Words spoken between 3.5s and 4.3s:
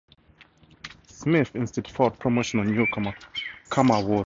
Khama Worthy.